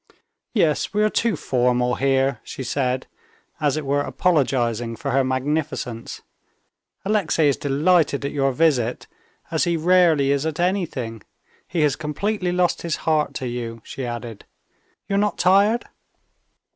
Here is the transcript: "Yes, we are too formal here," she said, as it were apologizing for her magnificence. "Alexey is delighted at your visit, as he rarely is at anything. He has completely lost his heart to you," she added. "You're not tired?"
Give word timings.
"Yes, 0.55 0.95
we 0.95 1.03
are 1.03 1.11
too 1.11 1.35
formal 1.35 1.93
here," 1.93 2.39
she 2.43 2.63
said, 2.63 3.05
as 3.59 3.77
it 3.77 3.85
were 3.85 4.01
apologizing 4.01 4.95
for 4.95 5.11
her 5.11 5.23
magnificence. 5.23 6.23
"Alexey 7.05 7.43
is 7.49 7.55
delighted 7.55 8.25
at 8.25 8.31
your 8.31 8.51
visit, 8.51 9.05
as 9.51 9.65
he 9.65 9.77
rarely 9.77 10.31
is 10.31 10.43
at 10.43 10.59
anything. 10.59 11.21
He 11.67 11.81
has 11.81 11.95
completely 11.95 12.51
lost 12.51 12.81
his 12.81 12.95
heart 13.05 13.35
to 13.35 13.47
you," 13.47 13.79
she 13.85 14.03
added. 14.03 14.45
"You're 15.07 15.19
not 15.19 15.37
tired?" 15.37 15.85